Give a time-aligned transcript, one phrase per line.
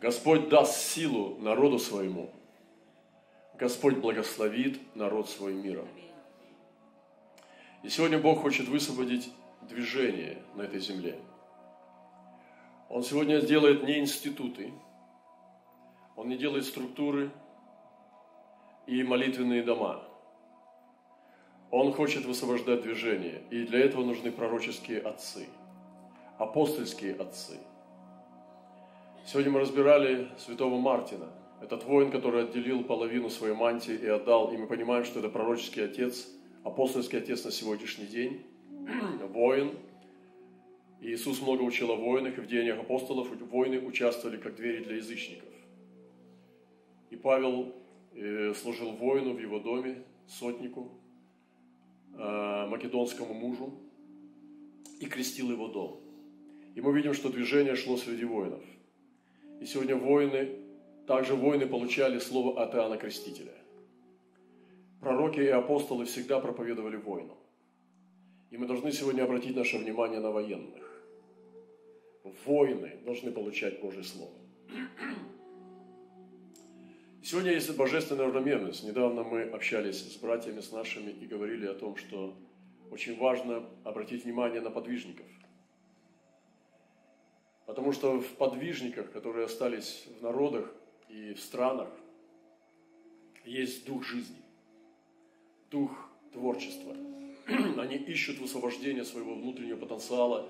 [0.00, 2.30] Господь даст силу народу своему.
[3.58, 5.86] Господь благословит народ свой миром.
[7.82, 11.20] И сегодня Бог хочет высвободить движение на этой земле.
[12.88, 14.72] Он сегодня делает не институты,
[16.16, 17.30] Он не делает структуры
[18.86, 20.02] и молитвенные дома.
[21.70, 25.46] Он хочет высвобождать движение, и для этого нужны пророческие отцы,
[26.38, 27.58] апостольские отцы.
[29.30, 31.28] Сегодня мы разбирали святого Мартина.
[31.62, 35.84] Этот воин, который отделил половину своей мантии и отдал, и мы понимаем, что это пророческий
[35.84, 36.26] отец–
[36.64, 38.44] апостольский отец на сегодняшний день,
[39.32, 39.78] воин.
[41.00, 44.96] И Иисус много учил о воинах, и в деяниях апостолов воины участвовали как двери для
[44.96, 45.48] язычников.
[47.10, 47.72] И Павел
[48.14, 50.90] э, служил воину в его доме, сотнику,
[52.14, 53.74] э, македонскому мужу,
[54.98, 56.00] и крестил его дом.
[56.74, 58.64] И мы видим, что движение шло среди воинов.
[59.60, 60.56] И сегодня воины,
[61.06, 63.52] также воины получали слово от Иоанна Крестителя
[65.00, 67.36] пророки и апостолы всегда проповедовали войну.
[68.50, 70.84] И мы должны сегодня обратить наше внимание на военных.
[72.44, 74.32] Войны должны получать Божье Слово.
[77.22, 78.84] Сегодня есть божественная равномерность.
[78.84, 82.34] Недавно мы общались с братьями, с нашими и говорили о том, что
[82.90, 85.26] очень важно обратить внимание на подвижников.
[87.70, 90.74] Потому что в подвижниках, которые остались в народах
[91.08, 91.88] и в странах,
[93.44, 94.42] есть дух жизни
[95.70, 95.92] дух
[96.32, 96.96] творчества.
[97.78, 100.48] Они ищут высвобождение своего внутреннего потенциала,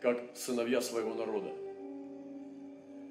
[0.00, 1.52] как сыновья своего народа.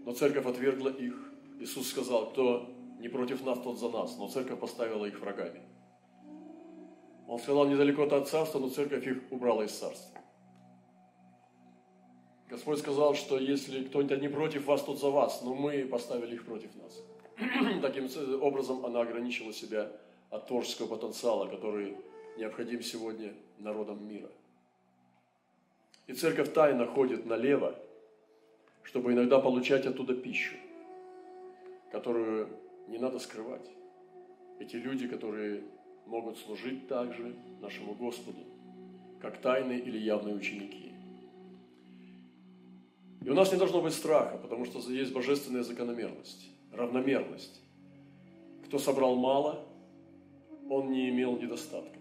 [0.06, 1.32] Но церковь отвергла их.
[1.60, 2.68] Иисус сказал, кто
[3.00, 4.18] не против нас, тот за нас.
[4.18, 5.62] Но церковь поставила их врагами.
[7.28, 10.11] Он сказал, недалеко от царства, но церковь их убрала из царства.
[12.52, 16.46] Господь сказал, что если кто-нибудь не против вас, тот за вас, но мы поставили их
[16.46, 17.02] против нас.
[17.82, 18.10] Таким
[18.42, 19.90] образом, она ограничила себя
[20.30, 21.96] от творческого потенциала, который
[22.38, 24.30] необходим сегодня народам мира.
[26.08, 27.74] И церковь тайно ходит налево,
[28.84, 30.56] чтобы иногда получать оттуда пищу,
[31.90, 32.50] которую
[32.90, 33.66] не надо скрывать.
[34.60, 35.64] Эти люди, которые
[36.06, 38.42] могут служить также нашему Господу,
[39.22, 40.91] как тайные или явные ученики.
[43.24, 47.62] И у нас не должно быть страха, потому что есть божественная закономерность, равномерность.
[48.66, 49.64] Кто собрал мало,
[50.70, 52.00] он не имел недостатка.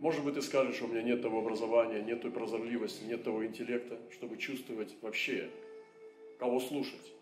[0.00, 3.44] Может быть, ты скажешь, что у меня нет того образования, нет той прозорливости, нет того
[3.44, 5.48] интеллекта, чтобы чувствовать вообще,
[6.38, 7.12] кого слушать.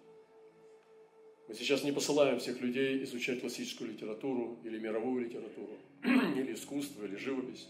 [1.48, 7.16] Мы сейчас не посылаем всех людей изучать классическую литературу или мировую литературу, или искусство, или
[7.16, 7.68] живопись.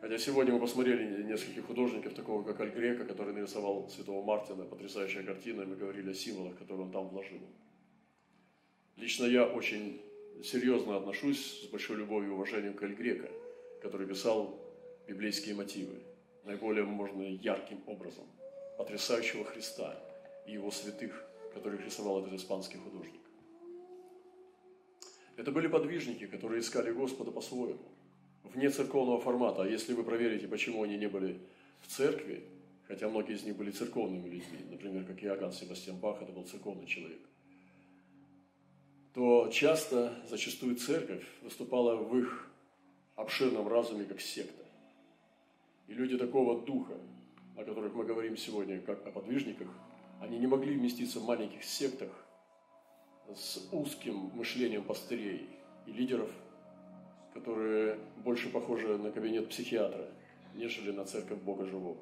[0.00, 5.22] Хотя сегодня мы посмотрели нескольких художников, такого как Аль Грека, который нарисовал Святого Мартина, потрясающая
[5.22, 7.38] картина, и мы говорили о символах, которые он там вложил.
[8.96, 10.00] Лично я очень
[10.42, 13.28] серьезно отношусь с большой любовью и уважением к Эль Грека,
[13.82, 14.58] который писал
[15.06, 16.00] библейские мотивы
[16.44, 18.24] наиболее, можно, ярким образом,
[18.78, 20.00] потрясающего Христа
[20.46, 23.20] и его святых, которых рисовал этот испанский художник.
[25.36, 27.84] Это были подвижники, которые искали Господа по-своему,
[28.44, 29.62] вне церковного формата.
[29.62, 31.38] А если вы проверите, почему они не были
[31.80, 32.44] в церкви,
[32.88, 36.86] хотя многие из них были церковными людьми, например, как Иоганн Себастьян Бах, это был церковный
[36.86, 37.20] человек,
[39.14, 42.50] то часто, зачастую церковь выступала в их
[43.16, 44.64] обширном разуме как секта.
[45.88, 46.94] И люди такого духа,
[47.56, 49.68] о которых мы говорим сегодня, как о подвижниках,
[50.20, 52.10] они не могли вместиться в маленьких сектах
[53.34, 55.48] с узким мышлением пастырей
[55.86, 56.30] и лидеров,
[57.34, 60.08] которые больше похожи на кабинет психиатра,
[60.54, 61.98] нежели на церковь Бога Живого.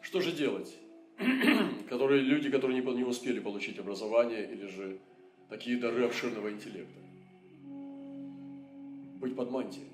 [0.00, 0.76] Что же делать?
[1.88, 4.98] которые, люди, которые не, не успели получить образование или же
[5.48, 7.00] такие дары обширного интеллекта.
[9.20, 9.88] Быть под мантией.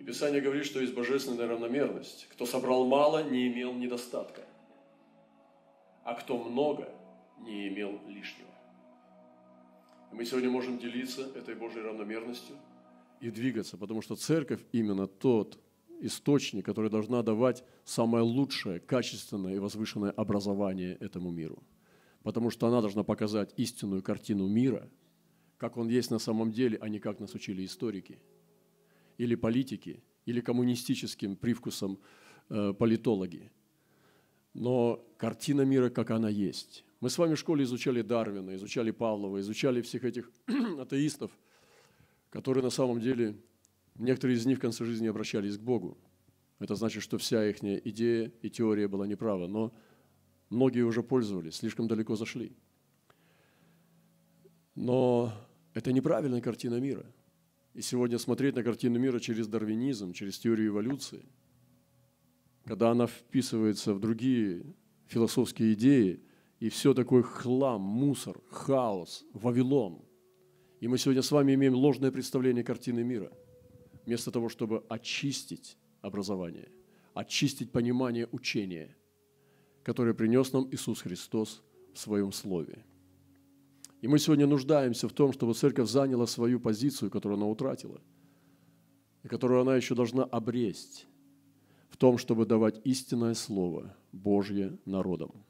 [0.00, 2.26] И Писание говорит, что есть божественная равномерность.
[2.32, 4.42] Кто собрал мало, не имел недостатка.
[6.04, 6.88] А кто много,
[7.40, 8.51] не имел лишнего.
[10.12, 12.56] И мы сегодня можем делиться этой Божьей равномерностью
[13.20, 15.58] и двигаться, потому что церковь именно тот
[16.00, 21.62] источник, который должна давать самое лучшее, качественное и возвышенное образование этому миру.
[22.24, 24.90] Потому что она должна показать истинную картину мира,
[25.56, 28.18] как он есть на самом деле, а не как нас учили историки
[29.18, 31.98] или политики, или коммунистическим привкусом
[32.48, 33.50] э, политологи.
[34.52, 36.84] Но картина мира, как она есть.
[37.02, 40.30] Мы с вами в школе изучали Дарвина, изучали Павлова, изучали всех этих
[40.80, 41.30] атеистов,
[42.30, 43.36] которые на самом деле
[43.98, 45.98] Некоторые из них в конце жизни обращались к Богу.
[46.58, 49.46] Это значит, что вся их идея и теория была неправа.
[49.46, 49.70] Но
[50.52, 52.52] Многие уже пользовались, слишком далеко зашли.
[54.74, 55.32] Но
[55.72, 57.06] это неправильная картина мира.
[57.72, 61.24] И сегодня смотреть на картину мира через дарвинизм, через теорию эволюции,
[62.66, 64.62] когда она вписывается в другие
[65.06, 66.20] философские идеи,
[66.62, 70.04] и все такой хлам, мусор, хаос, Вавилон.
[70.78, 73.32] И мы сегодня с вами имеем ложное представление картины мира,
[74.06, 76.70] вместо того, чтобы очистить образование,
[77.14, 78.96] очистить понимание учения,
[79.82, 81.64] которое принес нам Иисус Христос
[81.94, 82.84] в Своем Слове–
[84.00, 88.00] и мы сегодня нуждаемся в том, чтобы церковь заняла свою позицию, которую она утратила,
[89.22, 91.06] и которую она еще должна обресть
[91.88, 95.44] в том, чтобы давать истинное Слово Божье народам.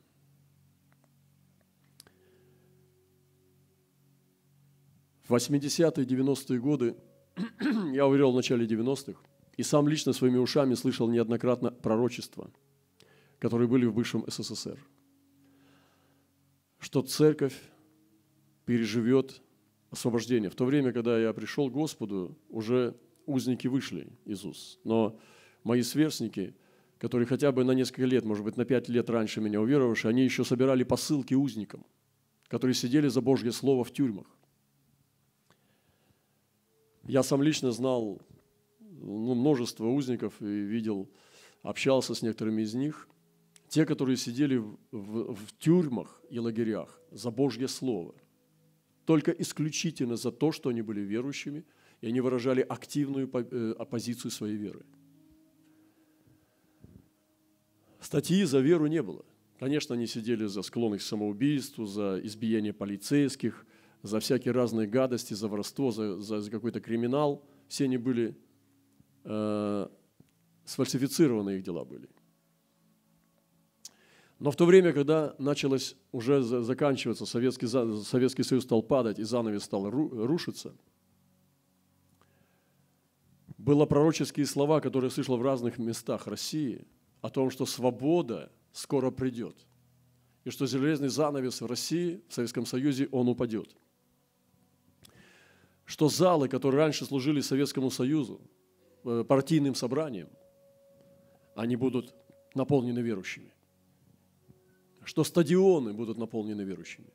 [5.32, 6.94] В 80-е, 90-е годы,
[7.94, 9.18] я уверял в начале 90-х,
[9.56, 12.50] и сам лично своими ушами слышал неоднократно пророчества,
[13.38, 14.78] которые были в бывшем СССР,
[16.80, 17.58] что церковь
[18.66, 19.40] переживет
[19.90, 20.50] освобождение.
[20.50, 22.94] В то время, когда я пришел к Господу, уже
[23.24, 24.80] узники вышли из уз.
[24.84, 25.18] Но
[25.64, 26.54] мои сверстники,
[26.98, 30.24] которые хотя бы на несколько лет, может быть, на пять лет раньше меня уверовавшие, они
[30.24, 31.86] еще собирали посылки узникам,
[32.48, 34.26] которые сидели за Божье Слово в тюрьмах.
[37.04, 38.20] Я сам лично знал
[38.80, 41.08] ну, множество узников и видел,
[41.62, 43.08] общался с некоторыми из них.
[43.68, 48.14] Те, которые сидели в, в, в тюрьмах и лагерях за Божье Слово–
[49.04, 51.64] только исключительно за то, что они были верующими,
[52.00, 54.84] и они выражали активную э, оппозицию своей веры.
[58.00, 59.24] Статьи за веру не было.
[59.58, 63.64] Конечно, они сидели за склонность к самоубийству, за избиение полицейских,
[64.02, 67.44] за всякие разные гадости, за воровство, за, за, за какой-то криминал.
[67.68, 68.36] Все они были,
[69.24, 69.88] э,
[70.64, 72.08] сфальсифицированы их дела были–
[74.42, 79.62] но в то время, когда началось уже заканчиваться, Советский, Советский Союз стал падать и занавес
[79.62, 80.74] стал рушиться,
[83.56, 86.84] было пророческие слова, которые я слышал в разных местах России,
[87.20, 89.64] о том, что свобода скоро придет,
[90.42, 93.76] и что железный занавес в России, в Советском Союзе, он упадет.
[95.92, 98.40] Что залы, которые раньше служили Советскому Союзу,
[99.04, 100.28] э, партийным собранием,
[101.54, 102.14] они будут
[102.54, 103.52] наполнены верующими
[105.04, 107.08] что стадионы будут наполнены верующими.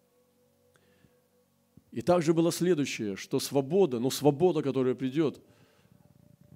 [1.91, 5.41] И также было следующее, что свобода, но свобода, которая придет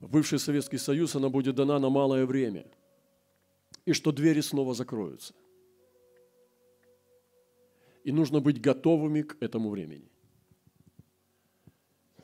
[0.01, 2.65] в бывший Советский Союз, она будет дана на малое время.
[3.85, 5.33] И что двери снова закроются.
[8.03, 10.10] И нужно быть готовыми к этому времени.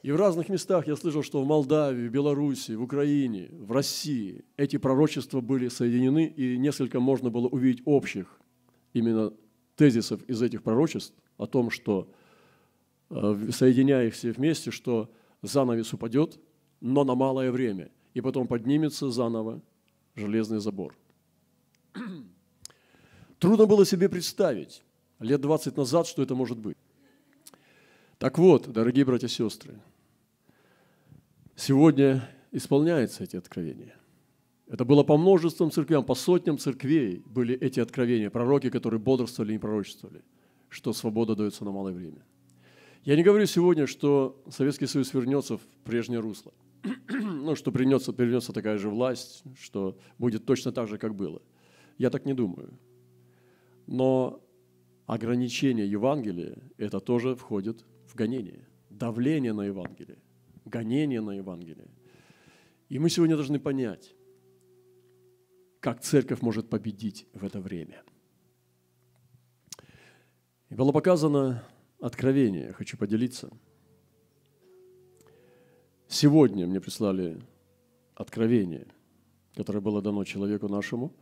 [0.07, 4.45] И в разных местах я слышал, что в Молдавии, в Беларуси, в Украине, в России
[4.55, 8.39] эти пророчества были соединены, и несколько можно было увидеть общих
[8.93, 9.33] именно
[9.75, 12.09] тезисов из этих пророчеств о том, что,
[13.09, 15.11] э, соединяя их все вместе, что
[15.41, 16.39] занавес упадет,
[16.79, 19.61] но на малое время, и потом поднимется заново
[20.15, 20.95] железный забор.
[23.39, 24.83] Трудно было себе представить
[25.19, 26.77] лет 20 назад, что это может быть.
[28.19, 29.75] Так вот, дорогие братья и сестры,
[31.57, 33.95] сегодня исполняются эти откровения–
[34.67, 39.57] это было по множествам церквям, по сотням церквей были эти откровения, пророки, которые бодрствовали и
[39.57, 40.23] пророчествовали,
[40.67, 42.25] что свобода дается на малое время.
[43.03, 46.53] Я не говорю сегодня, что Советский Союз вернется в прежнее русло,
[47.09, 51.41] ну, что принесется, перенется такая же власть, что будет точно так же, как было.
[51.97, 52.77] Я так не думаю.
[53.87, 54.43] Но
[55.05, 58.67] ограничение Евангелия, это тоже входит в гонение.
[58.89, 60.17] Давление на Евангелие,
[60.67, 61.87] гонение на Евангелие.
[62.89, 64.15] И мы сегодня должны понять,
[65.79, 68.03] как церковь может победить в это время.
[70.69, 71.63] И было показано
[71.99, 73.49] откровение, хочу поделиться.
[76.07, 77.41] Сегодня мне прислали
[78.15, 78.87] откровение,
[79.55, 81.13] которое было дано человеку нашему,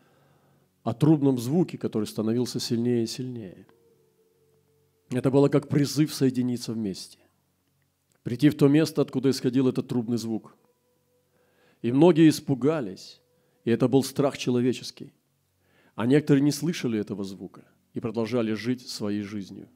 [0.84, 3.66] о трубном звуке, который становился сильнее и сильнее.
[5.10, 7.20] Это было как призыв соединиться вместе,
[8.25, 10.55] прийти в то место, откуда исходил этот трубный звук.
[11.84, 13.22] И многие испугались,
[13.65, 15.13] и это был страх человеческий.
[15.94, 17.63] А некоторые не слышали этого звука
[17.94, 19.70] и продолжали жить своей жизнью.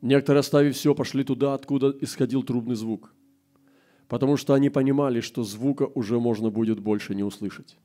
[0.00, 3.14] Некоторые, оставив все, пошли туда, откуда исходил трубный звук,
[4.08, 7.76] потому что они понимали, что звука уже можно будет больше не услышать.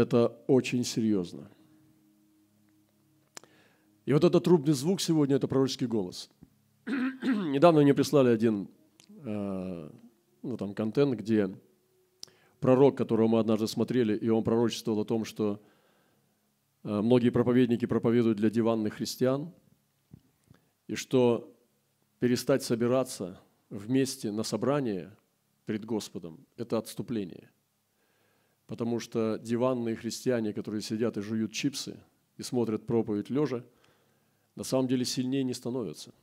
[0.00, 1.50] Это очень серьезно.
[4.06, 6.30] И вот этот трубный звук сегодня– это пророческий голос–
[7.22, 8.68] Недавно мне прислали один,
[9.08, 9.90] э,
[10.42, 11.54] ну, там контент, где
[12.60, 15.60] пророк, которого мы однажды смотрели, и он пророчествовал о том, что
[16.82, 19.52] э, многие проповедники проповедуют для диванных христиан,
[20.86, 21.54] и что
[22.20, 23.38] перестать собираться
[23.68, 25.14] вместе на собрание
[25.66, 27.50] перед Господом– это отступление.
[28.70, 31.98] Потому что диванные христиане, которые сидят и жуют чипсы
[32.36, 33.64] и смотрят проповедь лежа,
[34.54, 36.14] на самом деле сильнее не становятся.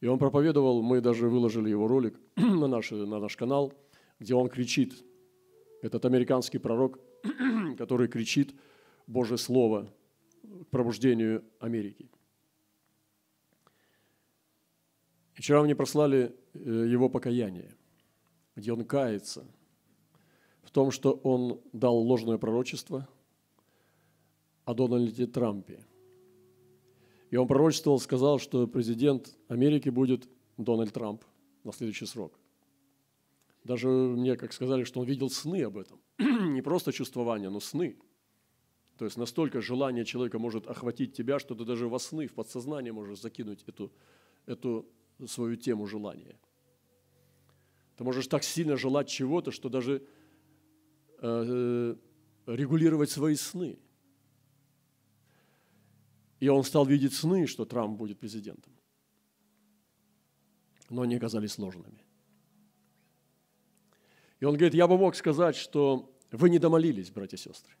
[0.00, 3.72] И он проповедовал, мы даже выложили его ролик на наш, на наш канал,
[4.18, 5.04] где он кричит.
[5.82, 6.98] Этот американский пророк,
[7.78, 8.52] который кричит
[9.06, 9.94] Божье Слово
[10.42, 12.10] к пробуждению Америки.
[15.36, 17.70] И вчера мне прослали э, его покаяние,
[18.56, 19.46] где он кается
[20.64, 23.08] в том, что он дал ложное пророчество
[24.64, 25.84] о Дональде Трампе.
[27.30, 31.24] И он пророчествовал, сказал, что президент Америки будет Дональд Трамп
[31.64, 32.38] на следующий срок.
[33.64, 36.00] Даже мне, как сказали, что он видел сны об этом.
[36.18, 37.96] Не просто чувствование, но сны.
[38.98, 42.92] То есть настолько желание человека может охватить тебя, что ты даже во сны, в подсознание
[42.92, 43.90] можешь закинуть эту,
[44.46, 44.86] эту
[45.26, 46.38] свою тему желания.
[47.96, 50.06] Ты можешь так сильно желать чего-то, что даже
[52.46, 53.78] регулировать свои сны.
[56.40, 58.72] И он стал видеть сны, что Трамп будет президентом.
[60.90, 62.04] Но они оказались сложными.
[64.40, 67.72] И он говорит, я бы мог сказать, что вы не домолились, братья и сестры.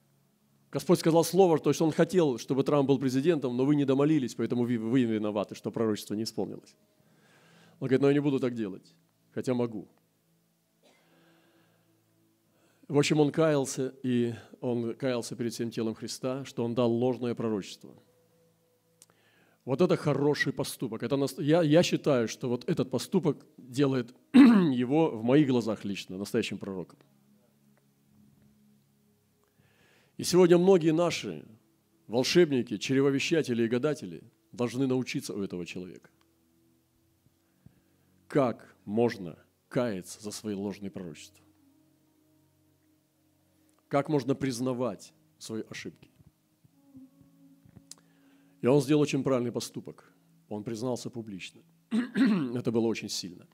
[0.70, 4.34] Господь сказал слово, то есть Он хотел, чтобы Трамп был президентом, но вы не домолились,
[4.34, 6.74] поэтому вы, вы виноваты, что пророчество не исполнилось.
[7.78, 8.94] Он говорит, но я не буду так делать,
[9.32, 9.86] хотя могу.
[12.88, 17.34] В общем, он каялся, и он каялся перед всем телом Христа, что он дал ложное
[17.34, 17.94] пророчество.
[19.64, 21.02] Вот это хороший поступок.
[21.02, 26.58] Это, я, я считаю, что вот этот поступок делает его в моих глазах лично настоящим
[26.58, 26.98] пророком.
[30.18, 31.44] И сегодня многие наши
[32.06, 34.22] волшебники, чревовещатели и гадатели
[34.52, 36.10] должны научиться у этого человека–
[38.34, 39.38] как можно
[39.68, 41.43] каяться за свои ложные пророчества?
[43.94, 46.10] Как можно признавать свои ошибки?
[48.60, 50.12] И он сделал очень правильный поступок.
[50.48, 51.60] Он признался публично.
[52.56, 53.46] Это было очень сильно.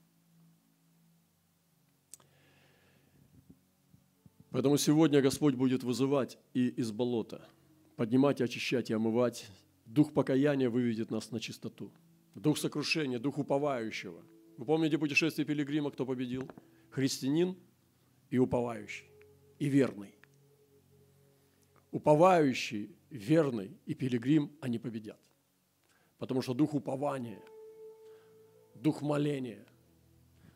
[4.49, 7.47] Поэтому сегодня Господь будет вызывать и из болота,
[7.95, 9.45] поднимать, очищать и омывать.
[9.85, 11.91] Дух покаяния выведет нас на чистоту.
[12.33, 14.23] Дух сокрушения, дух уповающего–
[14.57, 16.49] вы помните путешествие Пилигрима, кто победил?
[16.89, 17.55] Христианин
[18.31, 19.05] и уповающий,
[19.59, 20.15] и верный.
[21.91, 25.19] Уповающий, верный и пилигрим, они победят.
[26.17, 27.41] Потому что дух упования,
[28.75, 29.65] дух моления,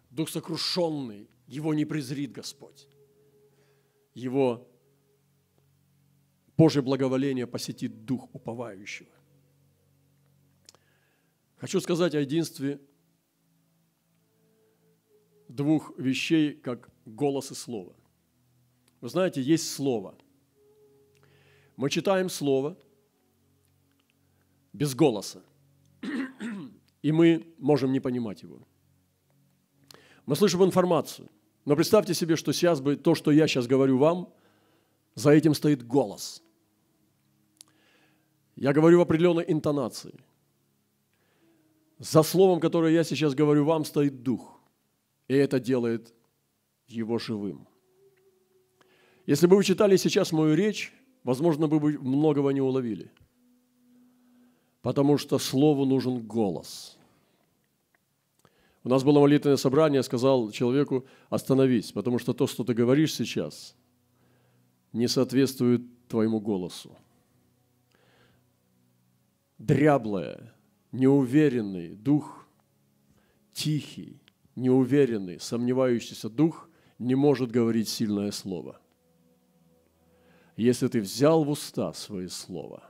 [0.09, 2.87] дух сокрушенный, его не презрит Господь.
[4.13, 4.67] Его
[6.57, 9.11] Божье благоволение посетит дух уповающего.
[11.57, 12.79] Хочу сказать о единстве
[15.47, 17.95] двух вещей, как голос и слово.
[19.01, 20.17] Вы знаете, есть слово.
[21.77, 22.77] Мы читаем слово
[24.71, 25.43] без голоса,
[27.01, 28.59] и мы можем не понимать его.
[30.25, 31.29] Мы слышим информацию,
[31.65, 34.33] но представьте себе, что сейчас бы то, что я сейчас говорю вам,
[35.15, 36.41] за этим стоит голос.
[38.55, 40.13] Я говорю в определенной интонации.
[41.99, 44.59] За словом, которое я сейчас говорю вам, стоит дух.
[45.27, 46.13] И это делает
[46.87, 47.67] его живым.
[49.25, 50.93] Если бы вы читали сейчас мою речь,
[51.25, 53.11] возможно, бы многого не уловили.
[54.81, 56.97] Потому что слову нужен голос.
[58.83, 63.15] У нас было молитвенное собрание, я сказал человеку, остановись, потому что то, что ты говоришь
[63.15, 63.75] сейчас,
[64.93, 66.95] не соответствует твоему голосу.
[69.57, 70.53] Дряблое,
[70.91, 72.47] неуверенный дух,
[73.51, 74.21] тихий,
[74.55, 78.79] неуверенный, сомневающийся дух не может говорить сильное слово.
[80.55, 82.83] Если ты взял в уста свои слова,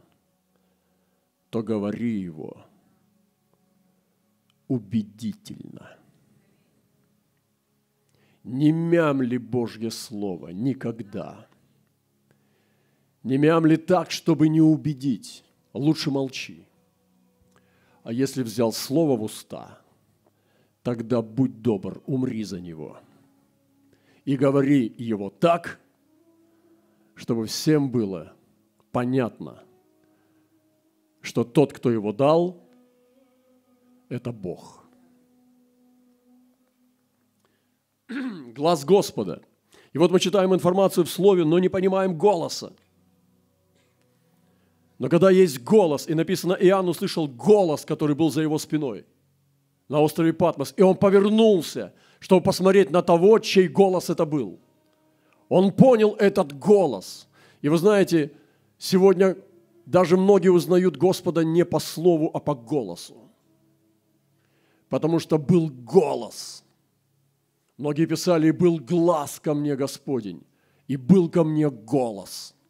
[1.50, 2.66] то говори его
[4.68, 5.98] убедительно.
[8.44, 11.48] Не мямли Божье Слово никогда.
[13.24, 15.44] Не мямли так, чтобы не убедить.
[15.74, 16.68] Лучше молчи.
[18.04, 19.82] А если взял Слово в уста–
[20.86, 23.00] тогда будь добр, умри за него.
[24.24, 25.80] И говори его так,
[27.16, 28.34] чтобы всем было
[28.92, 29.64] понятно,
[31.22, 32.62] что тот, кто его дал,
[34.10, 34.86] это Бог.
[38.56, 39.42] глаз Господа.
[39.94, 42.74] И вот мы читаем информацию в Слове, но не понимаем голоса.
[44.98, 49.06] Но когда есть голос, и написано, Иоанн услышал голос, который был за его спиной
[49.90, 54.60] на острове Патмос, и он повернулся, чтобы посмотреть на того, чей голос это был.
[55.50, 57.28] Он понял этот голос.
[57.62, 58.32] И вы знаете,
[58.78, 59.38] сегодня
[59.86, 63.16] даже многие узнают Господа не по слову, а по голосу.
[64.90, 66.64] Потому что был голос.
[67.78, 70.42] Многие писали, и был глаз ко мне Господень,
[70.88, 72.54] и был ко мне голос–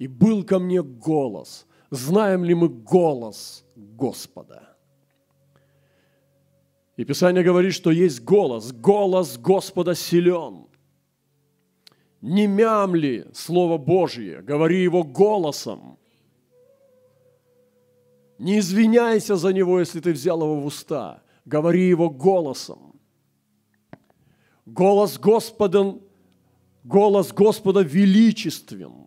[0.00, 1.66] и был ко мне голос.
[1.90, 4.76] Знаем ли мы голос Господа?
[6.96, 8.72] И Писание говорит, что есть голос.
[8.72, 10.68] Голос Господа силен.
[12.20, 15.98] Не мямли Слово Божье, говори его голосом.
[18.38, 21.22] Не извиняйся за него, если ты взял его в уста.
[21.44, 22.94] Говори его голосом.
[24.66, 25.98] Голос Господа,
[26.84, 29.06] голос Господа величествен.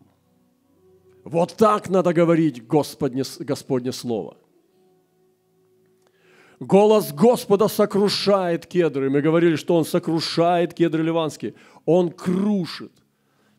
[1.24, 4.38] Вот так надо говорить Господне, Господне Слово.
[6.60, 9.10] Голос Господа сокрушает кедры.
[9.10, 11.54] Мы говорили, что Он сокрушает кедры ливанские.
[11.86, 13.03] Он крушит.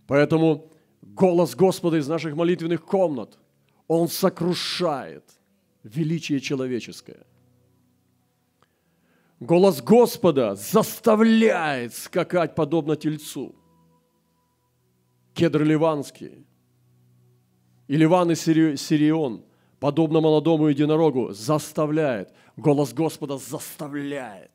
[0.07, 0.71] Поэтому
[1.03, 3.39] голос Господа из наших молитвенных комнат,
[3.89, 5.25] Он сокрушает
[5.83, 7.27] величие человеческое.
[9.41, 13.55] Голос Господа заставляет скакать подобно тельцу.
[15.35, 16.45] Кедры ливанские–
[17.87, 19.45] и Ливан и Сирион,
[19.79, 22.33] подобно молодому единорогу, заставляет.
[22.57, 24.53] Голос Господа заставляет.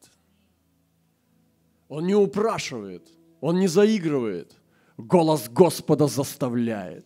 [1.87, 3.07] Он не упрашивает,
[3.41, 4.55] он не заигрывает.
[4.99, 7.05] Голос Господа заставляет.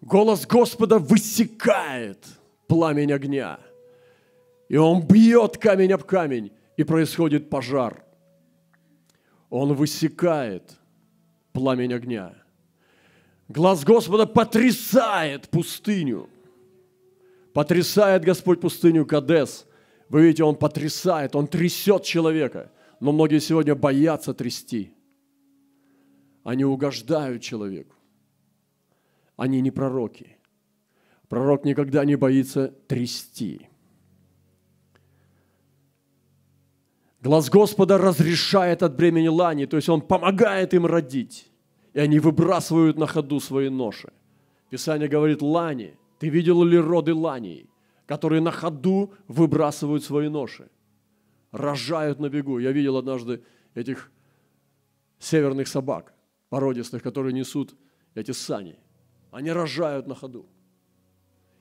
[0.00, 2.24] Голос Господа высекает
[2.68, 3.58] пламень огня.
[4.68, 8.04] И он бьет камень об камень, и происходит пожар.
[9.50, 10.76] Он высекает
[11.52, 12.32] пламень огня.
[13.48, 16.28] Глаз Господа потрясает пустыню.
[17.52, 19.66] Потрясает Господь пустыню Кадес.
[20.08, 22.70] Вы видите, Он потрясает, Он трясет человека.
[23.00, 24.92] Но многие сегодня боятся трясти.
[26.44, 27.94] Они угождают человеку.
[29.36, 30.36] Они не пророки.
[31.28, 33.68] Пророк никогда не боится трясти.
[37.20, 41.50] Глаз Господа разрешает от бремени лани, то есть Он помогает им родить.
[41.92, 44.12] И они выбрасывают на ходу свои ноши.
[44.70, 47.68] Писание говорит, лани, ты видел ли роды ланей,
[48.06, 50.68] которые на ходу выбрасывают свои ноши,
[51.56, 52.58] рожают на бегу.
[52.58, 53.42] Я видел однажды
[53.74, 54.10] этих
[55.18, 56.14] северных собак,
[56.48, 57.74] породистых, которые несут
[58.14, 58.78] эти сани.
[59.30, 60.46] Они рожают на ходу.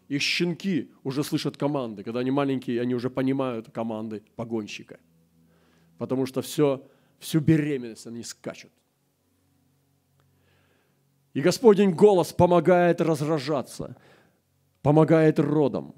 [0.08, 2.04] Их щенки уже слышат команды.
[2.04, 5.00] Когда они маленькие, они уже понимают команды погонщика–
[5.98, 6.86] потому что все,
[7.20, 8.72] всю беременность они скачут.
[11.34, 13.98] И Господень голос помогает разражаться,
[14.82, 15.94] помогает родам.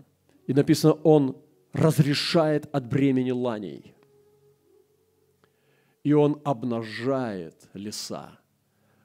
[0.47, 1.37] И написано, Он
[1.77, 3.93] разрешает от бремени ланей.
[6.03, 8.39] И Он обнажает леса.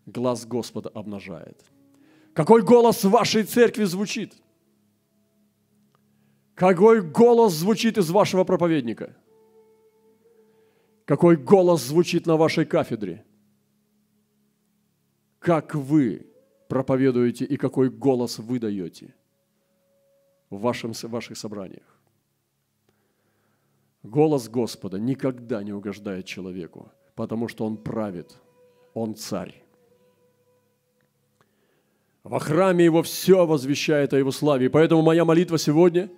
[0.07, 1.63] Глаз Господа обнажает.
[2.33, 4.35] Какой голос в вашей церкви звучит?
[6.55, 9.15] Какой голос звучит из вашего проповедника?
[11.05, 13.25] Какой голос звучит на вашей кафедре?
[15.39, 16.27] Как вы
[16.69, 19.15] проповедуете и какой голос вы даете
[20.49, 22.02] в, вашем, в ваших собраниях?
[24.03, 28.37] Голос Господа никогда не угождает человеку, потому что Он правит,
[28.95, 29.63] Он царь.
[32.25, 34.67] Во храме Его все возвещает о Его славе.
[34.67, 36.11] И поэтому моя молитва сегодня,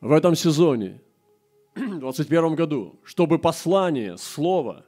[0.00, 1.00] в этом сезоне–
[1.74, 4.84] 2021 году, чтобы послание, слово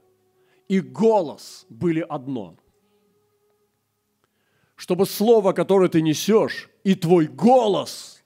[0.69, 2.57] и голос были одно.
[4.77, 8.23] Чтобы слово, которое ты несешь, и твой голос,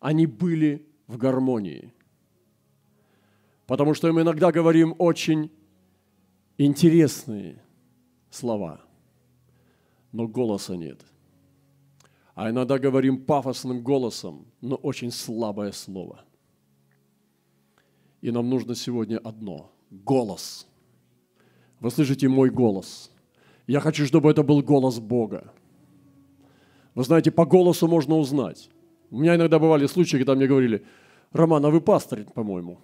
[0.00, 1.92] они были в гармонии.
[3.72, 5.50] Потому что мы иногда говорим очень
[6.58, 7.62] интересные
[8.28, 8.82] слова,
[10.12, 11.00] но голоса нет.
[12.34, 16.22] А иногда говорим пафосным голосом, но очень слабое слово–
[18.20, 20.66] и нам нужно сегодня одно– голос.
[21.80, 23.10] Вы слышите мой голос.
[23.66, 25.50] Я хочу, чтобы это был голос Бога.
[26.94, 28.68] Вы знаете, по голосу можно узнать.
[29.10, 30.84] У меня иногда бывали случаи, когда мне говорили,
[31.32, 32.78] Роман, а вы пастор, по-моему.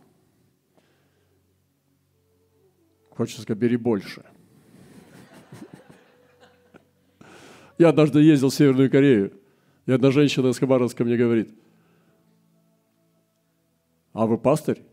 [3.18, 4.24] Хочется сказать, бери больше.
[7.76, 9.32] Я однажды ездил в Северную Корею,
[9.86, 11.52] и одна женщина из Хабаровска мне говорит,
[14.12, 14.84] а вы пастырь?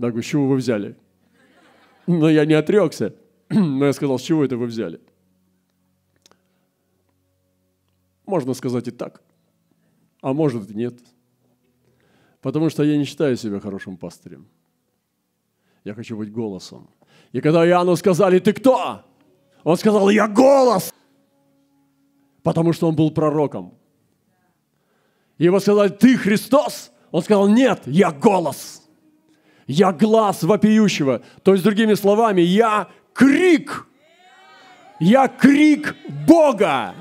[0.00, 0.96] Я говорю, с чего вы взяли?
[2.08, 3.14] Но я не отрекся.
[3.48, 5.00] Но я сказал, с чего это вы взяли?
[8.26, 9.22] Можно сказать и так,
[10.22, 10.98] а может и нет.
[12.40, 14.48] Потому что я не считаю себя хорошим пастырем.
[15.84, 16.88] Я хочу быть голосом.
[17.32, 19.02] И когда Иоанну сказали, ты кто?
[19.64, 20.92] Он сказал, я голос.
[22.42, 23.74] Потому что он был пророком.
[25.38, 26.90] Его сказали, ты Христос?
[27.10, 28.82] Он сказал, нет, я голос.
[29.66, 31.22] Я глаз вопиющего.
[31.42, 33.86] То есть, другими словами, я крик.
[34.98, 35.94] Я крик
[36.26, 36.94] Бога.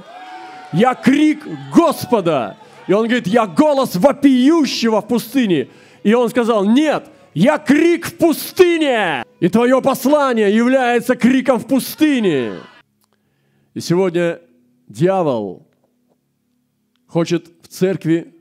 [0.74, 2.58] Я крик Господа.
[2.88, 5.70] И он говорит, я голос вопиющего в пустыне.
[6.04, 9.24] И он сказал, нет, я крик в пустыне.
[9.40, 12.54] И твое послание является криком в пустыне.
[13.76, 14.42] И сегодня
[14.88, 15.68] дьявол
[17.06, 18.34] хочет в церкви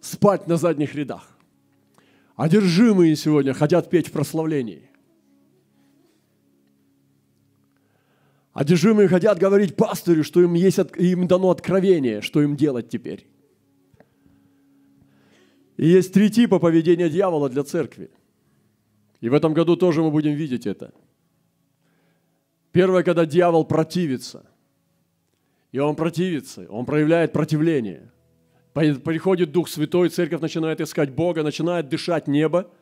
[0.00, 1.36] спать на задних рядах.
[2.34, 4.88] Одержимые сегодня хотят петь в прославлении.
[8.54, 13.29] Одержимые хотят говорить пастырю, что им, есть, им дано откровение, что им делать теперь.
[15.80, 18.10] И есть три типа поведения дьявола для церкви.
[19.22, 20.92] И в этом году тоже мы будем видеть это.
[22.70, 24.44] Первое, когда дьявол противится.
[25.72, 28.12] И он противится, он проявляет противление.
[28.74, 32.70] Приходит Дух Святой, церковь начинает искать Бога, начинает дышать небо–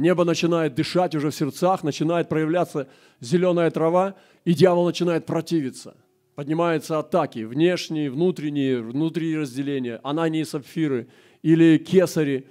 [0.00, 2.88] небо начинает дышать уже в сердцах, начинает проявляться
[3.20, 5.94] зеленая трава, и дьявол начинает противиться.
[6.34, 11.08] Поднимаются атаки, внешние, внутренние, внутри разделения, анании, сапфиры
[11.42, 12.46] или кесари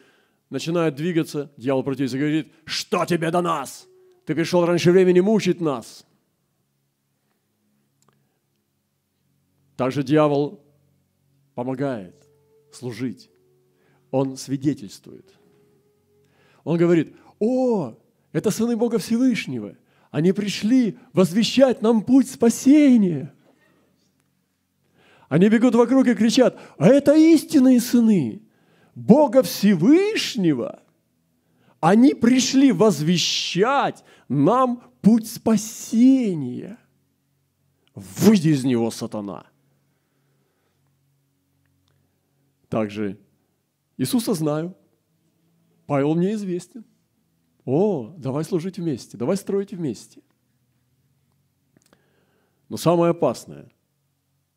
[0.49, 1.51] начинают двигаться.
[1.57, 3.87] Дьявол противится и говорит, что тебе до нас?
[4.25, 6.05] Ты пришел раньше времени мучить нас.
[9.75, 10.63] Также дьявол
[11.55, 12.27] помогает
[12.71, 13.29] служить.
[14.11, 15.33] Он свидетельствует.
[16.63, 17.95] Он говорит, о,
[18.31, 19.77] это сыны Бога Всевышнего.
[20.11, 23.33] Они пришли возвещать нам путь спасения.
[25.29, 28.41] Они бегут вокруг и кричат, а это истинные сыны
[28.99, 30.83] Бога Всевышнего.
[31.79, 36.77] Они пришли возвещать нам путь спасения.
[37.95, 39.45] Выйди из него, сатана.
[42.67, 43.17] Также
[43.97, 44.75] Иисуса знаю,
[45.87, 46.83] Павел мне известен.
[47.65, 50.21] О, давай служить вместе, давай строить вместе.
[52.67, 53.71] Но самое опасное,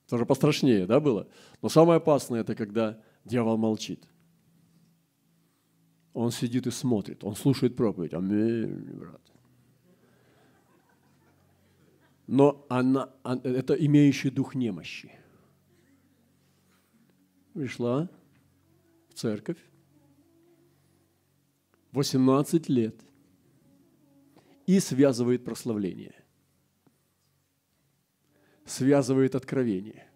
[0.08, 1.28] тоже пострашнее, да, было?
[1.62, 4.04] Но самое опасное– это когда дьявол молчит.
[6.14, 8.12] Он сидит и смотрит, он слушает проповедь.
[8.12, 9.20] Аминь, брат.
[12.26, 15.12] Но она, это имеющий дух немощи.
[17.54, 18.08] Пришла
[19.08, 19.58] в церковь,
[21.92, 22.96] 18 лет
[24.66, 26.14] и связывает прославление.
[28.64, 30.10] Связывает откровение.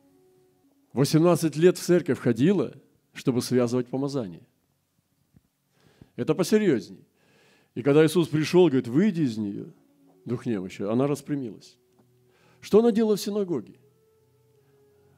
[0.93, 2.75] 18 лет в церковь ходила,
[3.13, 4.47] чтобы связывать помазание.
[6.17, 7.07] Это посерьезней.
[7.75, 9.73] И когда Иисус пришел, говорит, выйди из нее,
[10.25, 11.77] дух немощи, она распрямилась.
[12.61, 13.79] Что она делала в синагоге?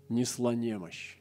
[0.08, 1.16] Несла немощь.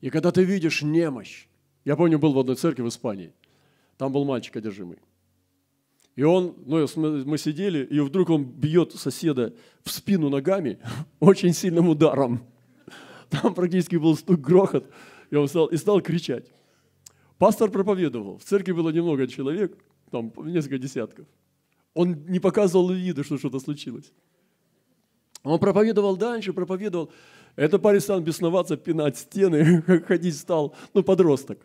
[0.00, 1.46] И когда ты видишь немощь,
[1.84, 3.32] я помню, был в одной церкви в Испании.
[3.96, 4.98] Там был мальчик одержимый.
[6.16, 10.78] И он, ну, мы сидели, и вдруг он бьет соседа в спину ногами
[11.20, 12.44] очень сильным ударом.
[13.30, 14.88] Там практически был стук, грохот,
[15.30, 16.52] и он встал и стал кричать.
[17.38, 18.38] Пастор проповедовал.
[18.38, 19.76] В церкви было немного человек,
[20.10, 21.26] там несколько десятков.
[21.94, 24.12] Он не показывал вида, что что-то случилось.
[25.42, 27.10] Он проповедовал дальше, проповедовал.
[27.56, 31.58] Это парень стал бесноваться, пинать стены, ходить стал, ну, подросток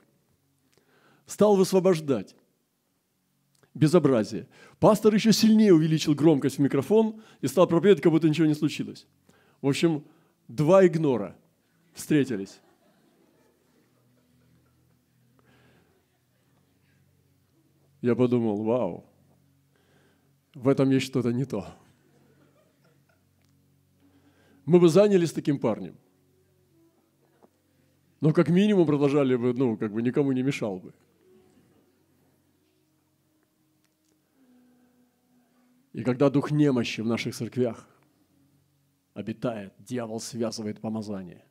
[1.30, 2.36] стал высвобождать
[3.74, 4.48] безобразие.
[4.80, 9.06] Пастор еще сильнее увеличил громкость в микрофон и стал проповедовать, как будто ничего не случилось.
[9.62, 10.04] В общем,
[10.48, 11.36] два игнора
[11.94, 12.60] встретились.
[18.02, 19.06] Я подумал, вау,
[20.54, 21.66] в этом есть что-то не то.
[24.66, 25.96] Мы бы занялись таким парнем.
[28.22, 30.94] Но как минимум продолжали бы, ну, как бы никому не мешал бы.
[35.94, 37.88] И когда дух немощи в наших церквях
[39.14, 41.49] обитает, дьявол связывает помазание.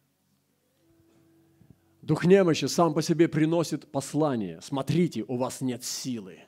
[2.09, 4.61] Дух немощи сам по себе приносит послание.
[4.63, 6.39] Смотрите, у вас нет силы.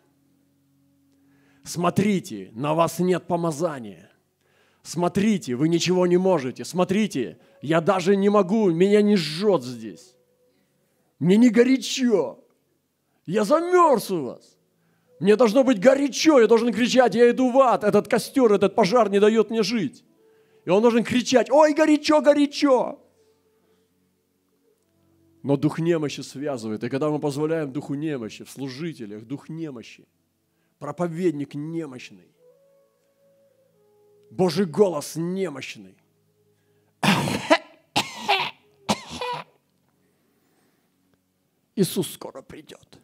[1.64, 4.10] Смотрите, на вас нет помазания.
[4.82, 6.64] Смотрите, вы ничего не можете.
[6.64, 10.16] Смотрите, я даже не могу, меня не жжет здесь.
[11.18, 12.42] Мне не горячо.
[13.26, 14.56] Я замерз у вас.
[15.18, 19.10] Мне должно быть горячо, я должен кричать, я иду в ад, этот костер, этот пожар
[19.10, 20.04] не дает мне жить.
[20.64, 22.98] И он должен кричать, ой, горячо, горячо.
[25.42, 26.84] Но дух немощи связывает.
[26.84, 30.06] И когда мы позволяем духу немощи в служителях, дух немощи,
[30.78, 32.28] проповедник немощный,
[34.30, 35.96] Божий голос немощный,
[41.74, 43.00] Иисус скоро придет.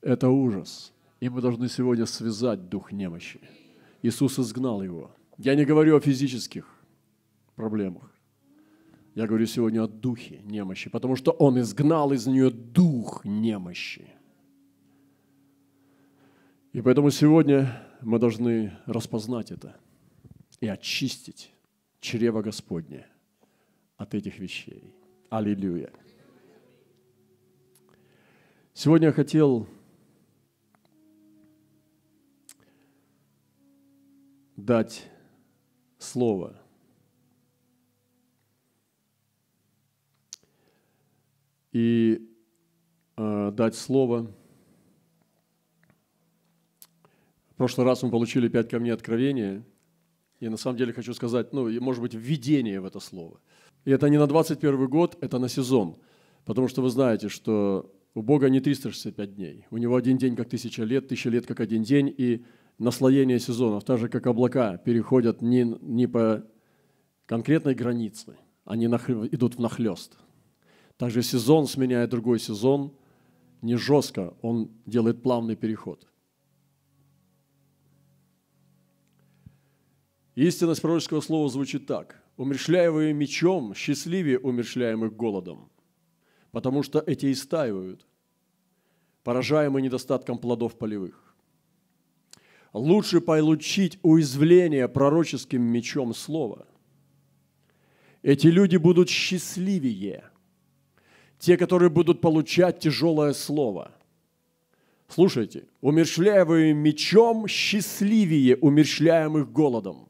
[0.00, 0.92] Это ужас.
[1.20, 3.40] И мы должны сегодня связать дух немощи.
[4.02, 5.10] Иисус изгнал его.
[5.36, 6.66] Я не говорю о физических
[7.56, 8.10] проблемах.
[9.18, 14.08] Я говорю сегодня о духе немощи, потому что Он изгнал из нее дух немощи.
[16.72, 19.74] И поэтому сегодня мы должны распознать это
[20.60, 21.50] и очистить
[21.98, 23.08] чрево Господне
[23.96, 24.94] от этих вещей.
[25.30, 25.90] Аллилуйя.
[28.72, 29.66] Сегодня я хотел
[34.54, 35.10] дать
[35.98, 36.56] слово.
[41.78, 42.28] И
[43.16, 44.28] э, дать слово.
[47.52, 49.64] В прошлый раз мы получили пять камней откровения.
[50.40, 53.38] И на самом деле хочу сказать, ну, может быть, введение в это слово.
[53.84, 55.94] И это не на 21 год, это на сезон.
[56.44, 59.66] Потому что вы знаете, что у Бога не 365 дней.
[59.70, 62.44] У Него один день как тысяча лет, тысяча лет как один день, и
[62.78, 66.44] наслоение сезонов, так же как облака, переходят не, не по
[67.26, 70.18] конкретной границе, они идут в нахлест.
[70.98, 72.92] Также сезон сменяет другой сезон,
[73.62, 76.06] не жестко, он делает плавный переход.
[80.34, 82.22] Истинность пророческого слова звучит так.
[82.36, 85.70] «Умершляемые мечом, счастливее умершляемых голодом,
[86.52, 88.06] потому что эти истаивают,
[89.24, 91.34] поражаемый недостатком плодов полевых.
[92.72, 96.68] Лучше получить уязвление пророческим мечом слова.
[98.22, 100.27] Эти люди будут счастливее.
[101.38, 103.92] Те, которые будут получать тяжелое слово.
[105.08, 110.08] Слушайте, умершляемые мечом счастливее умершляемых голодом.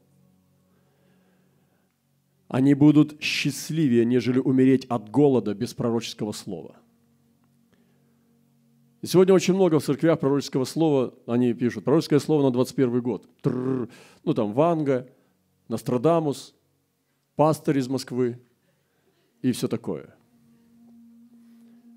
[2.47, 6.75] Они будут счастливее, нежели умереть от голода без пророческого слова–
[9.01, 13.25] и сегодня очень много в церквях пророческого слова, они пишут, пророческое слово на 21 год.
[13.41, 13.87] Тррр,
[14.25, 15.07] ну там Ванга,
[15.69, 16.53] Нострадамус,
[17.35, 18.39] пастор из Москвы
[19.41, 20.13] и все такое.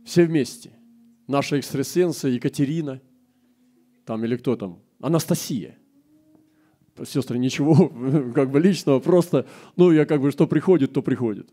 [0.04, 0.72] Все вместе.
[1.26, 3.00] Наша экстрасенса Екатерина,
[4.04, 5.78] там или кто там, Анастасия.
[7.04, 7.88] Сестры, ничего
[8.34, 11.48] как бы личного, просто, ну, я как бы, что приходит, то приходит.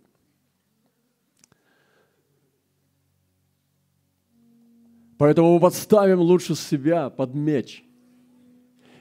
[5.17, 7.83] Поэтому мы подставим лучше себя под меч.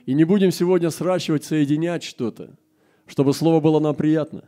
[0.05, 2.57] И не будем сегодня сращивать, соединять что-то,
[3.05, 4.43] чтобы слово было нам приятно.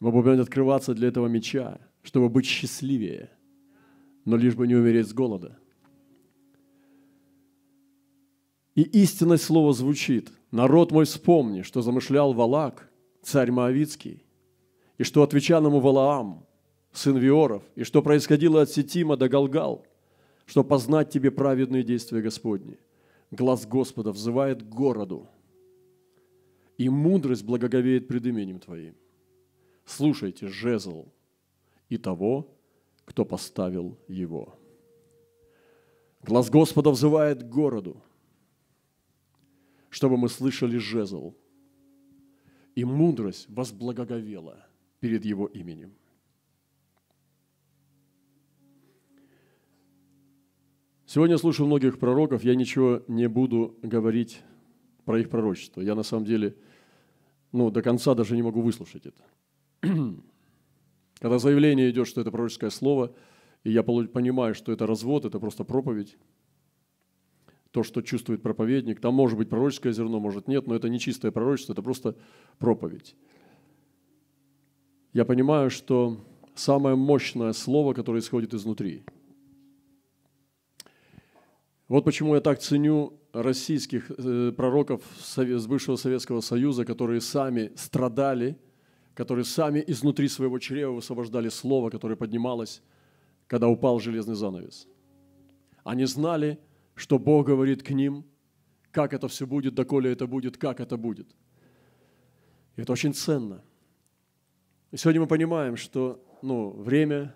[0.00, 3.30] Мы будем открываться для этого меча, чтобы быть счастливее,
[4.24, 5.58] но лишь бы не умереть с голода.
[8.76, 10.30] И истинное слово звучит.
[10.52, 12.88] «Народ мой, вспомни, что замышлял Валак,
[13.22, 14.24] царь Моавицкий,
[14.98, 16.46] и что отвечал ему Валаам,
[16.92, 19.84] сын Виоров, и что происходило от Сетима до Галгал,
[20.44, 22.78] чтобы познать тебе праведные действия Господни.
[23.32, 25.28] Глаз Господа взывает к городу,
[26.78, 28.94] и мудрость благоговеет пред именем Твоим.
[29.84, 31.08] Слушайте жезл
[31.88, 32.48] и того,
[33.04, 34.58] кто поставил его.
[36.22, 38.02] Глаз Господа взывает к городу,
[39.90, 41.34] чтобы мы слышали жезл,
[42.74, 44.66] и мудрость возблагоговела
[45.00, 45.94] перед его именем.
[51.06, 54.42] Сегодня слушаю многих пророков, я ничего не буду говорить
[55.04, 55.80] про их пророчество.
[55.80, 56.56] Я на самом деле
[57.52, 59.22] ну, до конца даже не могу выслушать это.
[61.18, 63.14] Когда заявление идет, что это пророческое слово,
[63.64, 66.16] и я понимаю, что это развод, это просто проповедь,
[67.70, 71.30] то, что чувствует проповедник, там может быть пророческое зерно, может нет, но это не чистое
[71.30, 72.16] пророчество, это просто
[72.58, 73.16] проповедь.
[75.12, 76.24] Я понимаю, что
[76.54, 79.02] самое мощное слово, которое исходит изнутри–
[81.88, 88.58] вот почему я так ценю российских э, пророков с бывшего Советского Союза, которые сами страдали,
[89.16, 92.82] которые сами изнутри своего чрева высвобождали слово, которое поднималось,
[93.46, 94.86] когда упал железный занавес.
[95.84, 96.58] Они знали,
[96.94, 98.26] что Бог говорит к ним,
[98.90, 101.34] как это все будет, доколе это будет, как это будет.
[102.76, 103.62] И это очень ценно.
[104.92, 107.34] И сегодня мы понимаем, что ну, время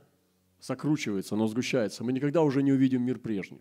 [0.61, 2.05] закручивается, оно сгущается.
[2.05, 3.61] Мы никогда уже не увидим мир прежним.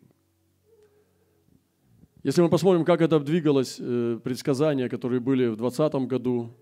[2.23, 6.53] Если мы посмотрим, как это двигалось, э, предсказания, которые были в 2020 году,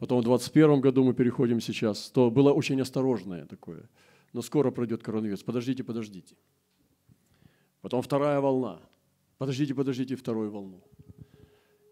[0.00, 3.88] потом в 2021 году мы переходим сейчас, то было очень осторожное такое.
[4.32, 5.42] Но скоро пройдет коронавирус.
[5.42, 6.36] Подождите, подождите.
[7.82, 8.80] Потом вторая волна.
[9.38, 10.82] Подождите, подождите вторую волну.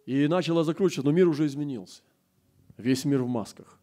[0.06, 2.02] И начало закручиваться, но мир уже изменился.
[2.78, 3.78] Весь мир в масках.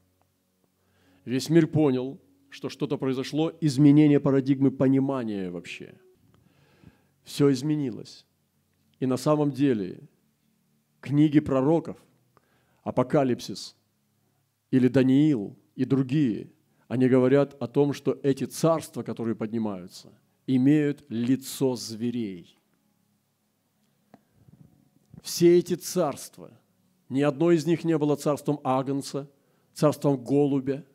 [1.23, 5.95] Весь мир понял, что что-то произошло, изменение парадигмы понимания вообще.
[7.23, 8.25] Все изменилось.
[8.99, 9.99] И на самом деле
[10.99, 11.97] книги пророков,
[12.83, 13.75] Апокалипсис
[14.71, 16.51] или Даниил и другие,
[16.87, 20.11] они говорят о том, что эти царства, которые поднимаются,
[20.47, 22.57] имеют лицо зверей.
[25.21, 26.51] Все эти царства,
[27.09, 29.29] ни одно из них не было царством Агнца,
[29.73, 30.85] царством голубя,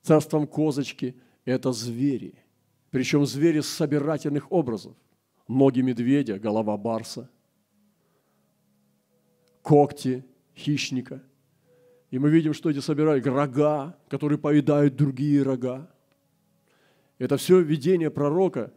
[0.00, 1.14] царством козочки.
[1.44, 2.34] Это звери.
[2.90, 4.94] Причем звери собирательных образов–
[5.48, 7.28] ноги медведя, голова барса,
[9.62, 10.24] когти
[10.56, 11.22] хищника.
[12.12, 15.90] И мы видим, что эти собирают рога, которые поедают другие рога.
[17.16, 18.70] Это все видение пророка.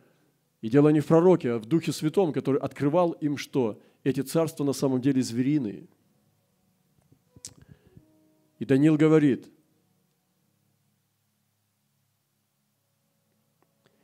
[0.62, 4.63] И дело не в пророке, а в Духе Святом, который открывал им, что эти царства
[4.63, 5.89] на самом деле звериные.
[8.60, 9.52] И Даниил говорит,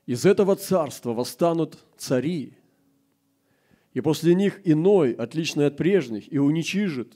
[0.06, 2.58] из этого царства восстанут цари,
[3.94, 7.16] и после них иной, отличный от прежних, и уничижит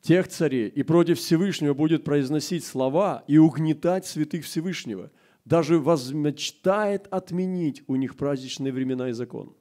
[0.00, 5.10] тех царей, и против Всевышнего будет произносить слова и угнетать святых Всевышнего,
[5.44, 9.56] даже возмечтает отменить у них праздничные времена и закон.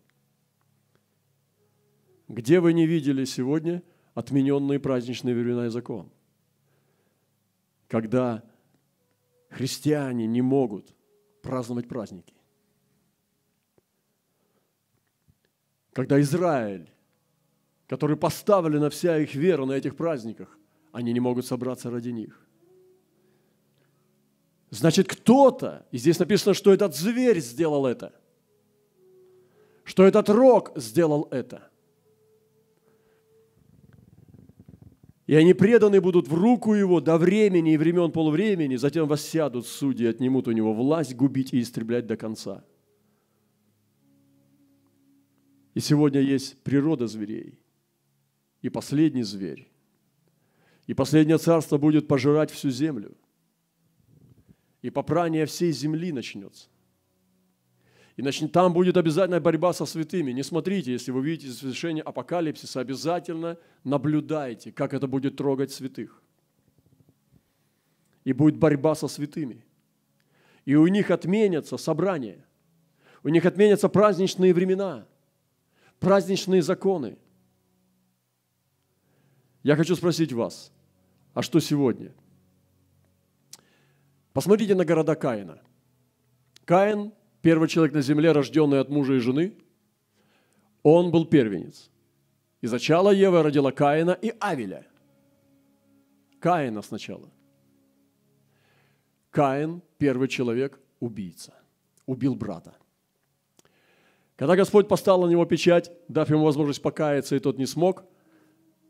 [2.28, 3.82] Где вы не видели сегодня
[4.14, 6.12] отмененные праздничные времена и закон?
[7.88, 8.44] Когда
[9.50, 10.94] христиане не могут
[11.42, 12.38] праздновать праздники.
[15.98, 16.92] когда Израиль,
[17.88, 20.58] который поставлена вся их вера на этих праздниках,
[20.92, 22.40] они не могут собраться ради них.
[24.70, 28.14] Значит, кто-то, и здесь написано, что этот зверь сделал это,
[29.86, 31.70] что этот рог сделал это.
[35.26, 40.08] И они преданы будут в руку его до времени и времен полувремени, затем воссядут судьи,
[40.08, 42.64] отнимут у него власть губить и истреблять до конца–
[45.78, 47.60] и сегодня есть природа зверей.
[48.62, 49.70] И последний зверь.
[50.88, 53.16] И последнее царство будет пожирать всю землю.
[54.82, 56.70] И попрание всей земли начнется.
[58.16, 60.32] И начнет, там будет обязательно борьба со святыми.
[60.32, 66.24] Не смотрите, если вы видите совершение апокалипсиса, обязательно наблюдайте, как это будет трогать святых.
[68.24, 69.64] И будет борьба со святыми.
[70.66, 72.44] И у них отменятся собрания.
[73.24, 75.06] У них отменятся праздничные времена–
[76.00, 77.18] праздничные законы.
[79.64, 80.72] Я хочу спросить вас,
[81.34, 82.14] а что сегодня?
[84.34, 85.62] Посмотрите на города Каина.
[86.66, 89.54] Каин, первый человек на земле, рожденный от мужа и жены,
[90.84, 91.90] он был первенец.
[92.62, 94.86] И зачала Ева родила Каина и Авеля.
[96.40, 97.30] Каина сначала.
[99.32, 101.54] Каин, первый человек, убийца.
[102.06, 102.76] Убил брата–
[104.38, 108.06] когда Господь поставил на него печать, дав ему возможность покаяться, и тот не смог,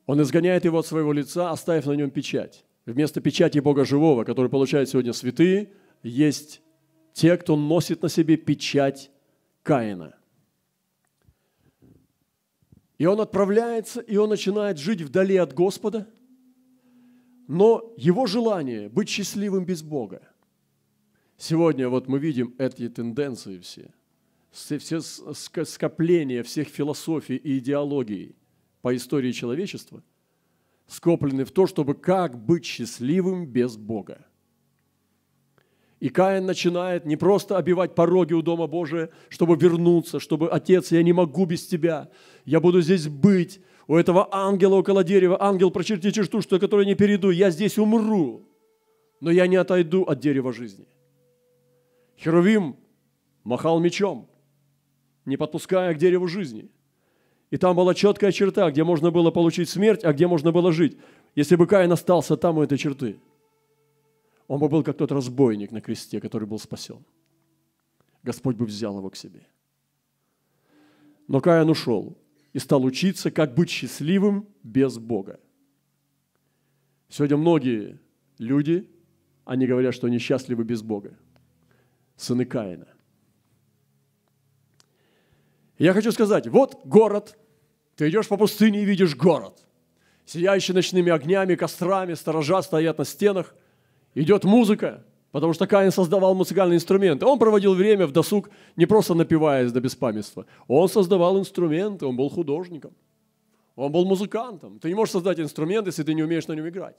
[0.07, 2.65] он изгоняет его от своего лица, оставив на нем печать.
[2.85, 5.69] Вместо печати Бога живого, который получают сегодня святые,
[6.01, 6.61] есть
[7.13, 9.11] те, кто носит на себе печать
[9.63, 10.15] Каина.
[12.97, 16.07] И он отправляется, и он начинает жить вдали от Господа,
[17.47, 20.21] но его желание быть счастливым без Бога.
[21.37, 23.93] Сегодня вот мы видим эти тенденции все–
[24.51, 25.01] все
[25.65, 28.37] скопления всех философий и идеологий
[28.88, 30.02] по истории человечества
[30.88, 34.25] скоплены в то, чтобы как быть счастливым без Бога.
[36.00, 41.04] И Каин начинает не просто обивать пороги у Дома Божия, чтобы вернуться, чтобы «Отец, я
[41.04, 42.10] не могу без Тебя,
[42.46, 46.96] я буду здесь быть, у этого ангела около дерева, ангел, прочерти черту, что которой не
[46.96, 48.48] перейду, я здесь умру,
[49.19, 50.88] но я не отойду от дерева жизни».
[52.17, 52.77] Херувим
[53.44, 54.29] махал мечом–
[55.27, 56.71] не подпуская к дереву жизни.
[57.50, 60.98] И там была четкая черта, где можно было получить смерть, а где можно было жить.
[61.35, 63.19] Если бы Каин остался там у этой черты,
[64.48, 67.06] он бы был как тот разбойник на кресте, который был спасен.
[68.23, 69.45] Господь бы взял его к себе.
[71.27, 72.17] Но Каин ушел
[72.54, 75.39] и стал учиться, как быть счастливым без Бога.
[77.10, 78.00] Сегодня многие
[78.37, 78.89] люди
[79.45, 81.17] они говорят, что они счастливы без Бога.
[82.17, 82.87] Сыны Каина.
[85.78, 87.38] Я хочу сказать, вот город,
[87.96, 89.63] ты идешь по пустыне и видишь город,
[90.25, 93.56] сияющий ночными огнями, кострами, сторожа стоят на стенах,
[94.15, 97.28] идет музыка, потому что Каин создавал музыкальные инструменты.
[97.28, 100.48] Он проводил время в досуг, не просто напиваясь до беспамятства.
[100.67, 102.94] Он создавал инструменты, он был художником,
[103.75, 104.80] он был музыкантом.
[104.80, 106.98] Ты не можешь создать инструмент, если ты не умеешь на нем играть.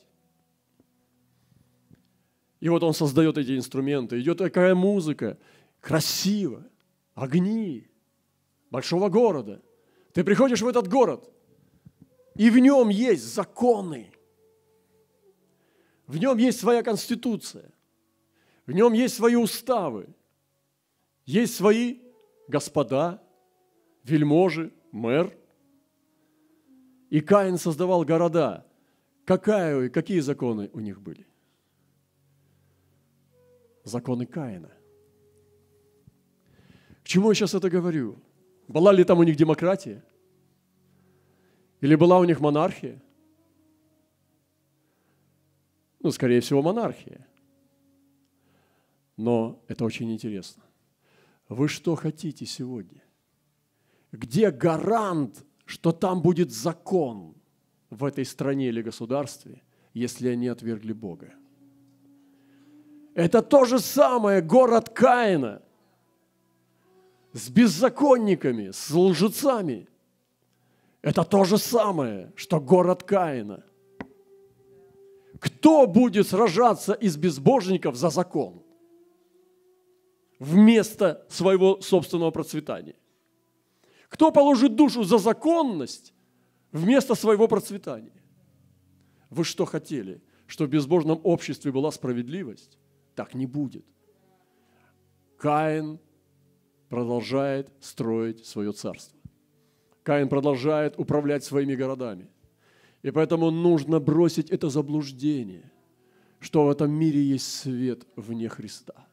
[2.61, 5.37] И вот он создает эти инструменты, идет такая музыка,
[5.81, 6.64] красиво,
[7.14, 7.88] огни,
[8.70, 9.62] большого города.
[10.12, 11.30] Ты приходишь в этот город,
[12.34, 14.12] и в нем есть законы.
[16.06, 17.70] В нем есть своя конституция.
[18.66, 20.08] В нем есть свои уставы.
[21.26, 22.00] Есть свои
[22.48, 23.22] господа,
[24.04, 25.36] вельможи, мэр.
[27.10, 28.66] И Каин создавал города.
[29.24, 31.26] Какая, какие законы у них были?
[33.84, 34.72] Законы Каина.
[37.02, 38.18] К чему я сейчас это говорю?
[38.68, 40.04] Была ли там у них демократия?
[41.80, 43.02] Или была у них монархия?
[46.00, 47.26] Ну, скорее всего, монархия.
[49.16, 50.62] Но это очень интересно.
[51.48, 53.02] Вы что хотите сегодня?
[54.12, 57.34] Где гарант, что там будет закон
[57.90, 59.62] в этой стране или государстве,
[59.94, 61.32] если они отвергли Бога?
[63.14, 65.62] Это то же самое город Каина–
[67.33, 69.89] с беззаконниками, с лжецами.
[71.03, 73.64] Это то же самое, что город Каина.
[75.39, 78.62] Кто будет сражаться из безбожников за закон
[80.39, 82.97] вместо своего собственного процветания?
[84.09, 86.12] Кто положит душу за законность
[86.72, 88.12] вместо своего процветания?
[89.31, 90.22] Вы что хотели?
[90.47, 92.79] Что в безбожном обществе была справедливость?
[93.14, 93.85] Так не будет.
[95.37, 96.01] Каин
[96.89, 99.18] продолжает строить свое царство.
[100.03, 102.28] Каин продолжает управлять своими городами.
[103.03, 105.70] И поэтому нужно бросить это заблуждение,
[106.41, 109.07] что в этом мире есть свет вне Христа,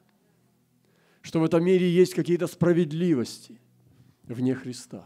[1.21, 3.59] что в этом мире есть какие-то справедливости
[4.23, 5.05] вне Христа.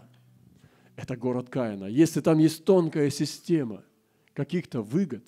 [0.95, 1.85] Это город Каина.
[1.85, 3.83] Если там есть тонкая система
[4.33, 5.25] каких-то выгод,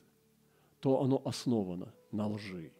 [0.79, 2.71] то оно основано на лжи.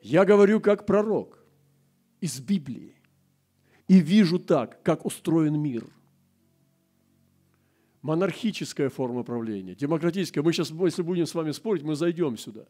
[0.00, 1.42] Я говорю как пророк–
[2.20, 2.96] из Библии
[3.88, 5.86] и вижу так, как устроен мир.
[8.02, 10.42] Монархическая форма правления, демократическая.
[10.42, 12.66] Мы сейчас, если будем с вами спорить, мы зайдем сюда.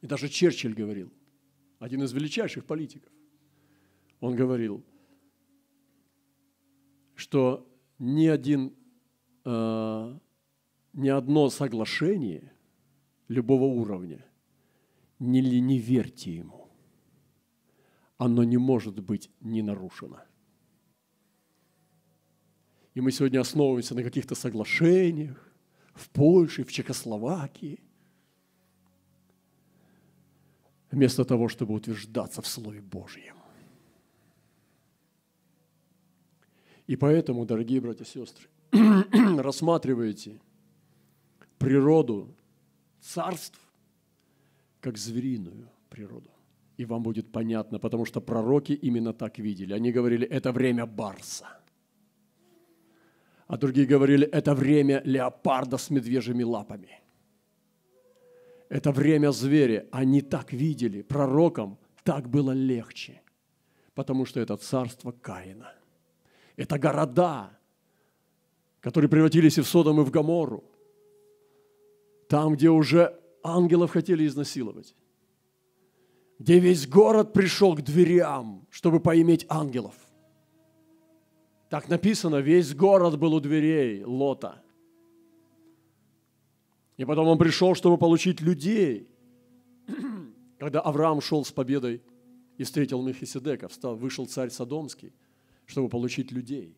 [0.00, 1.12] И даже Черчилль говорил,
[1.78, 3.12] один из величайших политиков,
[4.20, 4.82] он говорил,
[7.14, 7.68] что
[7.98, 8.72] ни один,
[9.44, 10.18] э,
[10.92, 12.52] ни одно соглашение
[13.28, 14.24] любого уровня,
[15.18, 16.61] не, не верьте ему
[18.24, 20.20] оно не может быть не нарушено.
[22.94, 25.52] И мы сегодня основываемся на каких-то соглашениях
[25.94, 27.80] в Польше, в Чехословакии,
[30.92, 33.36] вместо того, чтобы утверждаться в Слове Божьем.
[36.86, 38.48] И поэтому, дорогие братья и сестры,
[39.42, 40.40] рассматривайте
[41.58, 42.36] природу
[43.00, 43.58] царств
[44.80, 46.31] как звериную природу
[46.76, 49.74] и вам будет понятно, потому что пророки именно так видели.
[49.74, 51.46] Они говорили, это время барса.
[53.46, 57.00] А другие говорили, это время леопарда с медвежьими лапами.
[58.68, 59.86] Это время зверя.
[59.92, 61.02] Они так видели.
[61.02, 63.20] Пророкам так было легче,
[63.94, 65.74] потому что это царство Каина.
[66.56, 67.50] Это города,
[68.80, 70.64] которые превратились и в Содом, и в Гамору.
[72.28, 74.94] Там, где уже ангелов хотели изнасиловать
[76.38, 79.94] где весь город пришел к дверям, чтобы поиметь ангелов.
[81.68, 84.62] Так написано, весь город был у дверей Лота.
[86.96, 89.08] И потом он пришел, чтобы получить людей.
[90.58, 92.02] Когда Авраам шел с победой
[92.58, 95.12] и встретил Мехиседека, встал, вышел царь Содомский,
[95.66, 96.76] чтобы получить людей.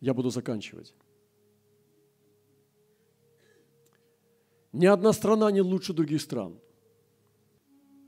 [0.00, 0.94] Я буду заканчивать.
[4.72, 6.58] Ни одна страна не лучше других стран.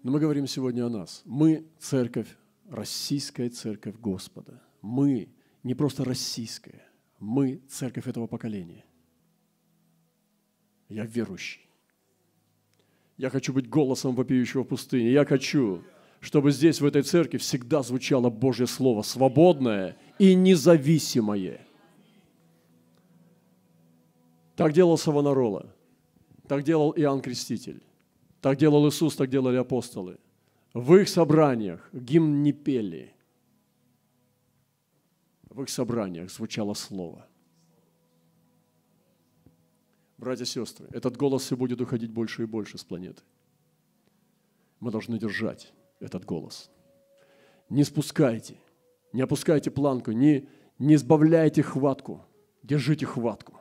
[0.03, 1.23] Но мы говорим сегодня о нас.
[1.25, 2.29] Мы церковь,
[2.69, 4.63] российская церковь Господа.
[4.81, 5.29] Мы
[5.63, 6.83] не просто российская,
[7.19, 8.85] мы церковь этого поколения.
[10.89, 11.61] Я верующий.
[13.17, 15.13] Я хочу быть голосом вопиющего в пустыне.
[15.13, 15.85] Я хочу,
[16.21, 21.65] чтобы здесь, в этой церкви, всегда звучало Божье Слово, свободное и независимое.
[24.57, 25.75] Так делал Савонарола,
[26.53, 27.83] так делал Иоанн Креститель,
[28.43, 30.19] так делал Иисус, так делали апостолы.
[30.75, 33.15] В их собраниях гимн не пели.
[35.45, 37.27] В их собраниях звучало Слово.
[40.19, 43.23] Братья и сестры, этот голос все будет уходить больше и больше с планеты.
[44.79, 46.71] Мы должны держать этот голос.
[47.71, 48.59] Не спускайте,
[49.15, 50.47] не опускайте планку, не,
[50.79, 52.27] не сбавляйте хватку.
[52.63, 53.59] Держите хватку.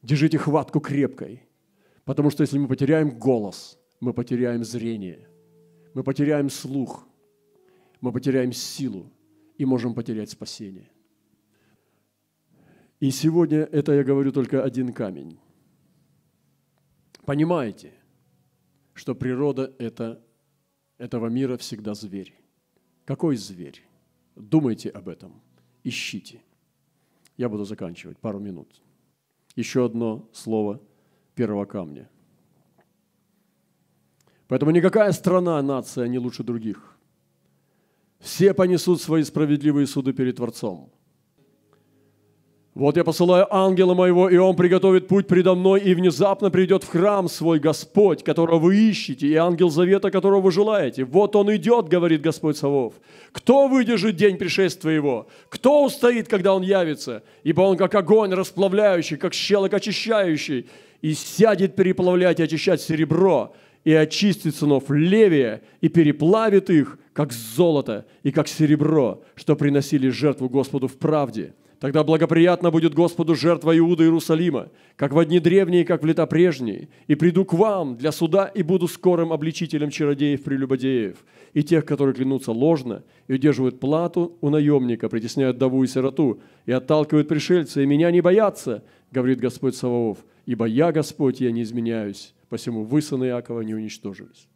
[0.00, 1.47] Держите хватку крепкой.
[2.08, 5.28] Потому что если мы потеряем голос, мы потеряем зрение,
[5.92, 7.06] мы потеряем слух,
[8.00, 9.12] мы потеряем силу
[9.58, 10.90] и можем потерять спасение.
[12.98, 15.38] И сегодня это я говорю только один камень.
[17.26, 17.92] Понимаете,
[18.94, 20.24] что природа это,
[20.96, 22.34] этого мира всегда зверь.
[23.04, 23.82] Какой зверь?
[24.34, 25.42] Думайте об этом,
[25.84, 26.40] ищите.
[27.36, 28.80] Я буду заканчивать пару минут.
[29.56, 30.80] Еще одно слово
[31.38, 32.08] первого камня.
[34.48, 36.98] Поэтому никакая страна, нация не лучше других.
[38.18, 40.90] Все понесут свои справедливые суды перед Творцом–
[42.78, 46.88] вот я посылаю ангела моего, и он приготовит путь предо мной, и внезапно придет в
[46.88, 51.02] храм свой Господь, которого вы ищете, и ангел завета, которого вы желаете.
[51.02, 52.94] Вот он идет, говорит Господь Савов.
[53.32, 55.26] Кто выдержит день пришествия его?
[55.48, 57.24] Кто устоит, когда он явится?
[57.42, 60.68] Ибо он как огонь расплавляющий, как щелок очищающий,
[61.02, 68.06] и сядет переплавлять и очищать серебро, и очистит сынов Левия, и переплавит их, как золото
[68.22, 74.02] и как серебро, что приносили жертву Господу в правде– Тогда благоприятно будет Господу жертва Иуда
[74.02, 76.88] Иерусалима, как в одни древние, как в лета прежние.
[77.06, 81.18] И приду к вам для суда и буду скорым обличителем чародеев прелюбодеев
[81.54, 86.72] и тех, которые клянутся ложно и удерживают плату у наемника, притесняют даву и сироту и
[86.72, 88.82] отталкивают пришельца, и меня не боятся,
[89.12, 90.18] говорит Господь Саваоф,
[90.48, 94.48] ибо я, Господь, я не изменяюсь, посему вы, сыны Иакова, не уничтожились.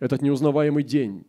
[0.00, 1.24] Этот неузнаваемый день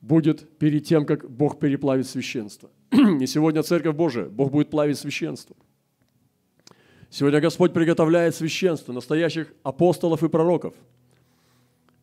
[0.00, 2.70] будет перед тем, как Бог переплавит священство.
[3.20, 5.54] И сегодня Церковь Божия, Бог будет плавить священство.
[7.10, 10.72] Сегодня Господь приготовляет священство, настоящих апостолов и пророков,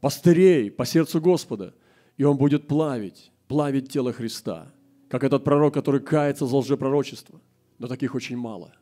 [0.02, 1.74] пастырей по сердцу Господа,
[2.16, 4.72] и Он будет плавить, плавить тело Христа,
[5.10, 7.42] как этот пророк, который кается за лжепророчество.
[7.80, 8.76] Но таких очень мало.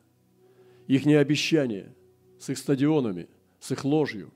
[0.86, 1.94] Их обещания
[2.38, 3.28] с их стадионами,
[3.58, 4.32] с их ложью,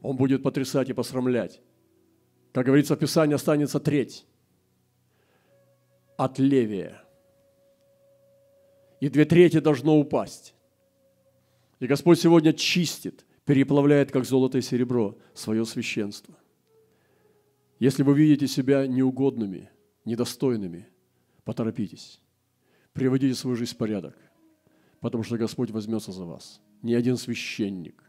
[0.00, 1.60] Он будет потрясать и посрамлять.
[2.52, 4.26] Как говорится в Писании, останется треть
[6.16, 7.02] от левия.
[9.00, 10.54] И две трети должно упасть.
[11.80, 16.38] И Господь сегодня чистит, переплавляет, как золото и серебро, свое священство.
[17.78, 19.70] Если вы видите себя неугодными,
[20.04, 20.88] недостойными,
[21.44, 22.20] поторопитесь.
[22.92, 24.16] Приводите свою жизнь в порядок,
[25.04, 26.62] потому что Господь возьмется за вас.
[26.80, 28.02] Ни один священник,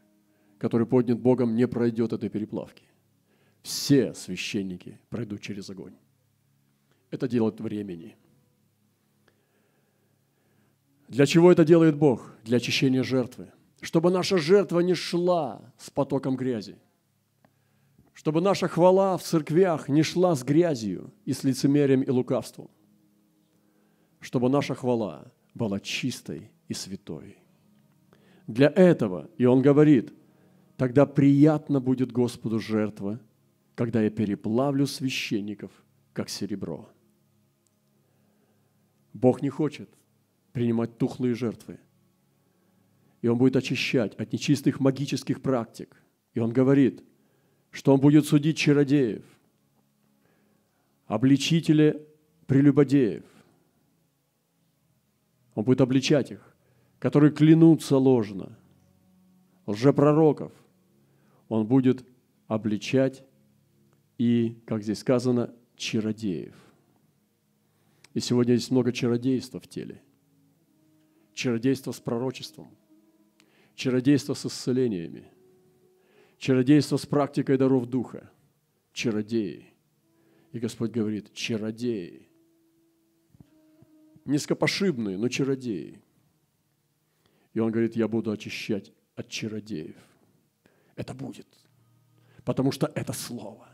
[0.58, 2.86] который поднят Богом, не пройдет этой переплавки.
[3.64, 5.96] Все священники пройдут через огонь.
[7.12, 8.16] Это делает времени.
[11.10, 12.32] Для чего это делает Бог?
[12.46, 13.52] Для очищения жертвы.
[13.82, 16.78] Чтобы наша жертва не шла с потоком грязи.
[18.14, 22.70] Чтобы наша хвала в церквях не шла с грязью и с лицемерием и лукавством.
[24.22, 27.38] Чтобы наша хвала была чистой и святой.
[28.48, 30.14] Для этого, и он говорит,
[30.78, 33.20] тогда приятно будет Господу жертва,
[33.76, 35.72] когда я переплавлю священников,
[36.14, 36.90] как серебро.
[39.14, 39.90] Бог не хочет
[40.52, 41.80] принимать тухлые жертвы.
[43.22, 46.02] И Он будет очищать от нечистых магических практик.
[46.34, 47.04] И Он говорит,
[47.72, 49.24] что Он будет судить чародеев,
[51.08, 52.06] обличители
[52.46, 53.24] прелюбодеев.
[55.56, 56.55] Он будет обличать их,
[57.06, 58.58] которые клянутся ложно,
[59.68, 60.52] лжепророков.
[61.50, 62.04] Он будет
[62.48, 63.24] обличать
[64.18, 66.56] и, как здесь сказано, чародеев.
[68.16, 70.02] И сегодня есть много чародейства в теле.
[71.36, 72.70] Чародейство с пророчеством,
[73.76, 75.32] чародейство с исцелениями,
[76.40, 78.32] чародейство с практикой даров Духа,
[78.94, 79.76] чародеи.
[80.54, 82.28] И Господь говорит, чародеи.
[84.26, 86.02] Низкопошибные, но чародеи.
[87.56, 89.98] И Он говорит, я буду очищать от чародеев.
[90.96, 91.48] Это будет,
[92.44, 93.68] потому что это Слово.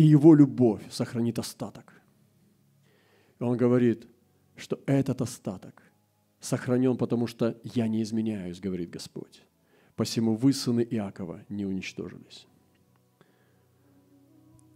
[0.00, 1.92] и его любовь сохранит остаток.
[3.38, 4.06] И он говорит,
[4.56, 5.82] что этот остаток
[6.40, 9.42] сохранен, потому что я не изменяюсь, говорит Господь.
[9.96, 12.46] Посему вы, сыны Иакова, не уничтожились.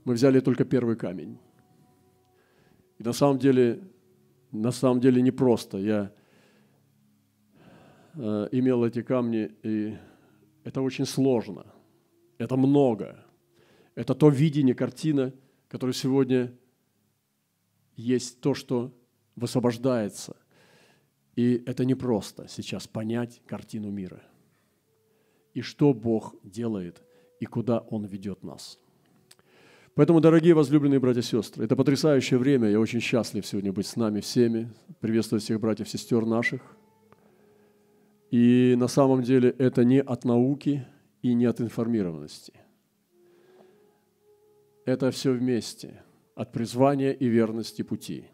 [0.05, 1.39] Мы взяли только первый камень.
[2.99, 3.81] И на самом деле,
[4.55, 5.79] на самом деле непросто.
[5.79, 6.13] Я
[8.15, 9.97] э, имел эти камни, и
[10.63, 11.67] это очень сложно.
[12.39, 13.25] Это много.
[13.95, 15.33] Это то видение, картина,
[15.69, 16.53] которое сегодня
[17.97, 18.93] есть то, что
[19.37, 20.37] высвобождается.
[21.35, 24.23] И это непросто сейчас понять картину мира.
[25.53, 27.03] И что Бог делает,
[27.41, 28.79] и куда Он ведет нас.
[29.95, 32.69] Поэтому, дорогие возлюбленные братья и сестры, это потрясающее время.
[32.69, 34.69] Я очень счастлив сегодня быть с нами всеми,
[35.01, 36.63] приветствовать всех братьев и сестер наших.
[38.33, 40.85] И на самом деле это не от науки
[41.23, 42.53] и не от информированности.
[44.85, 46.03] Это все вместе,
[46.35, 48.25] от призвания и верности пути.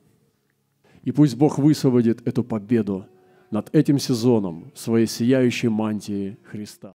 [1.02, 3.06] И пусть Бог высвободит эту победу
[3.50, 6.88] над этим сезоном в своей сияющей мантии Христа.